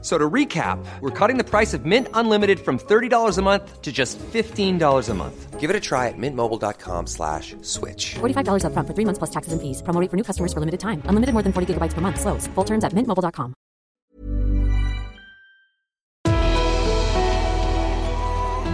[0.00, 3.90] So to recap, we're cutting the price of Mint Unlimited from $30 a month to
[3.90, 5.58] just $15 a month.
[5.58, 8.14] Give it a try at mintmobile.com slash switch.
[8.20, 9.82] $45 upfront for three months plus taxes and fees.
[9.82, 11.02] Promo rate for new customers for limited time.
[11.06, 12.20] Unlimited more than 40 gigabytes per month.
[12.20, 12.46] Slows.
[12.54, 13.54] Full terms at mintmobile.com.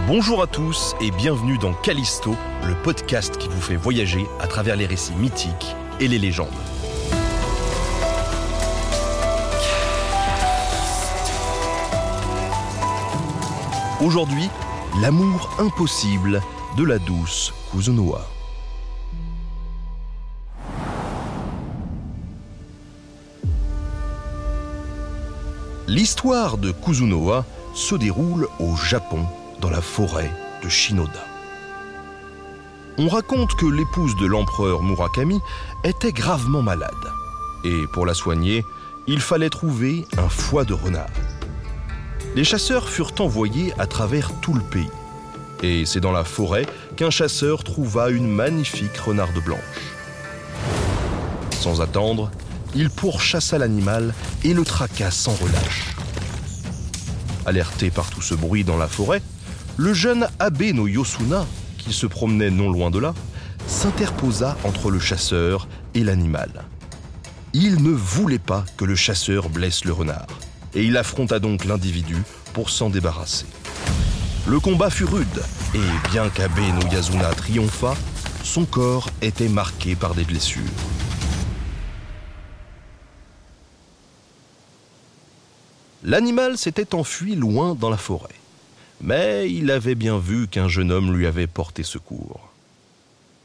[0.07, 2.35] Bonjour à tous et bienvenue dans Callisto,
[2.67, 6.53] le podcast qui vous fait voyager à travers les récits mythiques et les légendes.
[14.01, 14.49] Aujourd'hui,
[15.01, 16.41] l'amour impossible
[16.77, 18.27] de la douce Kuzunoa.
[25.87, 29.25] L'histoire de Kuzunoa se déroule au Japon,
[29.61, 30.29] dans la forêt
[30.61, 31.25] de Shinoda.
[32.97, 35.39] On raconte que l'épouse de l'empereur Murakami
[35.85, 36.91] était gravement malade.
[37.63, 38.65] Et pour la soigner,
[39.07, 41.07] il fallait trouver un foie de renard.
[42.35, 44.89] Les chasseurs furent envoyés à travers tout le pays.
[45.63, 46.65] Et c'est dans la forêt
[46.97, 49.59] qu'un chasseur trouva une magnifique renarde blanche.
[51.51, 52.29] Sans attendre,
[52.75, 54.13] il pourchassa l'animal
[54.43, 55.95] et le traqua sans relâche.
[57.45, 59.21] Alerté par tout ce bruit dans la forêt,
[59.77, 61.45] le jeune Abe no Yosuna,
[61.77, 63.13] qui se promenait non loin de là,
[63.67, 66.65] s'interposa entre le chasseur et l'animal.
[67.53, 70.27] Il ne voulait pas que le chasseur blesse le renard,
[70.75, 72.17] et il affronta donc l'individu
[72.53, 73.45] pour s'en débarrasser.
[74.47, 75.41] Le combat fut rude,
[75.73, 77.95] et bien qu'Abe no Yasuna triompha,
[78.43, 80.61] son corps était marqué par des blessures.
[86.03, 88.35] L'animal s'était enfui loin dans la forêt,
[89.01, 92.51] mais il avait bien vu qu'un jeune homme lui avait porté secours.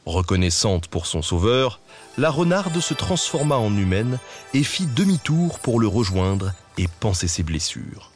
[0.04, 1.80] Reconnaissante pour son sauveur,
[2.18, 4.18] la renarde se transforma en humaine
[4.52, 8.10] et fit demi-tour pour le rejoindre et panser ses blessures.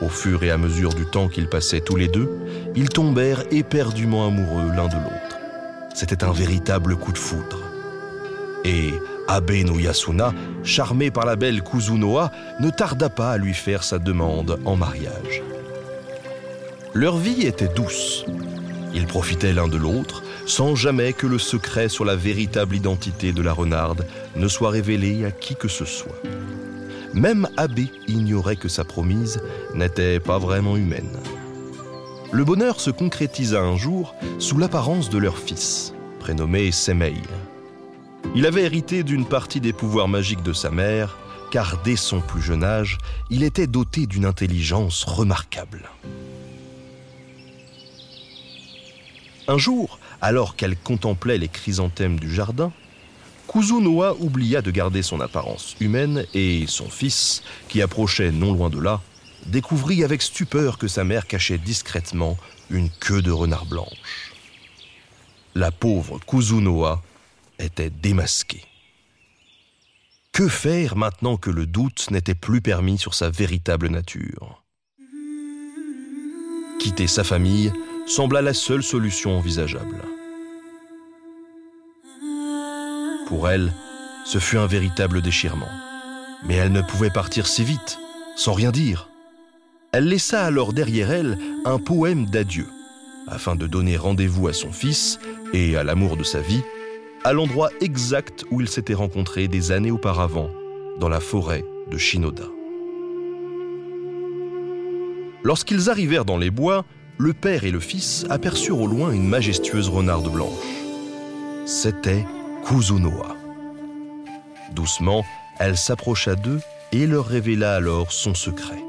[0.00, 2.30] Au fur et à mesure du temps qu'ils passaient tous les deux,
[2.76, 5.36] ils tombèrent éperdument amoureux l'un de l'autre.
[5.94, 7.58] C'était un véritable coup de foudre.
[8.64, 8.94] Et
[9.26, 10.32] Abe no Yasuna,
[10.62, 12.30] charmé par la belle Kuzunoa,
[12.60, 15.42] ne tarda pas à lui faire sa demande en mariage.
[16.94, 18.24] Leur vie était douce.
[18.96, 23.42] Ils profitaient l'un de l'autre, sans jamais que le secret sur la véritable identité de
[23.42, 26.16] la renarde ne soit révélé à qui que ce soit.
[27.12, 29.38] Même Abe ignorait que sa promise
[29.74, 31.18] n'était pas vraiment humaine.
[32.32, 37.16] Le bonheur se concrétisa un jour sous l'apparence de leur fils, prénommé Semei.
[38.34, 41.18] Il avait hérité d'une partie des pouvoirs magiques de sa mère,
[41.50, 42.96] car dès son plus jeune âge,
[43.28, 45.82] il était doté d'une intelligence remarquable.
[49.48, 52.72] Un jour, alors qu'elle contemplait les chrysanthèmes du jardin,
[53.46, 58.80] Kuzunoa oublia de garder son apparence humaine et son fils, qui approchait non loin de
[58.80, 59.00] là,
[59.46, 62.36] découvrit avec stupeur que sa mère cachait discrètement
[62.70, 64.32] une queue de renard blanche.
[65.54, 67.02] La pauvre Kuzunoa
[67.60, 68.64] était démasquée.
[70.32, 74.62] Que faire maintenant que le doute n'était plus permis sur sa véritable nature?
[76.80, 77.72] Quitter sa famille
[78.06, 80.00] sembla la seule solution envisageable.
[83.26, 83.72] Pour elle,
[84.24, 85.68] ce fut un véritable déchirement.
[86.46, 87.98] Mais elle ne pouvait partir si vite,
[88.36, 89.08] sans rien dire.
[89.92, 92.66] Elle laissa alors derrière elle un poème d'adieu,
[93.26, 95.18] afin de donner rendez-vous à son fils
[95.52, 96.62] et à l'amour de sa vie,
[97.24, 100.50] à l'endroit exact où ils s'étaient rencontrés des années auparavant,
[101.00, 102.44] dans la forêt de Shinoda.
[105.42, 106.84] Lorsqu'ils arrivèrent dans les bois,
[107.18, 110.50] le père et le fils aperçurent au loin une majestueuse renarde blanche.
[111.64, 112.24] C'était
[112.66, 113.36] Kuzunoa.
[114.72, 115.24] Doucement,
[115.58, 116.60] elle s'approcha d'eux
[116.92, 118.82] et leur révéla alors son secret.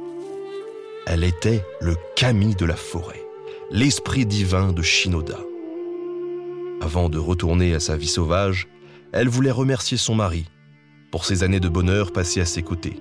[1.06, 3.24] Elle était le kami de la forêt,
[3.72, 5.40] l'esprit divin de Shinoda.
[6.82, 8.68] Avant de retourner à sa vie sauvage,
[9.14, 10.46] elle voulait remercier son mari
[11.12, 13.00] pour ces années de bonheur passées à ses côtés.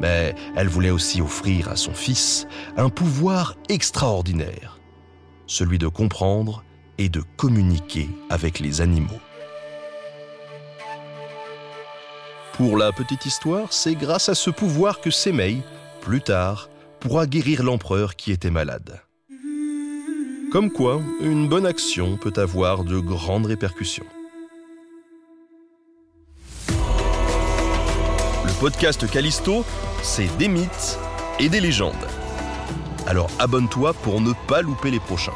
[0.00, 2.46] Mais elle voulait aussi offrir à son fils
[2.76, 4.80] un pouvoir extraordinaire,
[5.46, 6.64] celui de comprendre
[6.98, 9.20] et de communiquer avec les animaux.
[12.54, 15.62] Pour la petite histoire, c'est grâce à ce pouvoir que Semei,
[16.00, 16.68] plus tard,
[17.00, 19.00] pourra guérir l'empereur qui était malade.
[20.52, 24.04] Comme quoi, une bonne action peut avoir de grandes répercussions.
[28.62, 29.64] Podcast Callisto,
[30.04, 30.96] c'est des mythes
[31.40, 32.06] et des légendes.
[33.08, 35.32] Alors abonne-toi pour ne pas louper les prochains.